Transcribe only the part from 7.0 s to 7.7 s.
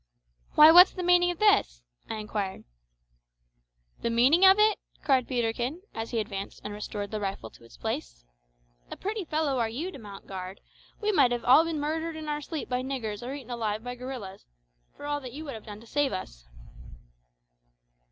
the rifle to